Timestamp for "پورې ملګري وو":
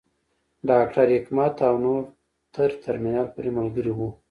3.33-4.09